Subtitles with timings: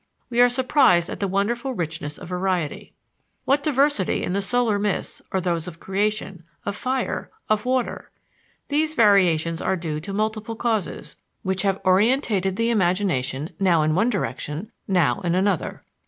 [0.31, 2.91] we are surprised at the wonderful richness of variety.
[3.45, 8.09] What diversity in the solar myths, or those of creation, of fire, of water!
[8.69, 14.09] These variations are due to multiple causes, which have orientated the imagination now in one
[14.09, 15.83] direction, now in another.